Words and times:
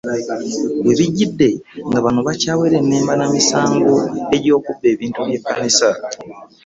Webijjidde 0.85 1.49
nga 1.87 1.99
bano 2.03 2.19
bakyawerennemba 2.27 3.13
na 3.19 3.25
misango 3.33 3.95
egy'okubba 4.35 4.87
ebintu 4.93 5.19
by'ekkanisa 5.27 5.89